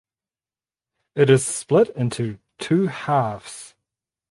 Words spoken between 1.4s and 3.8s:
split into two halves.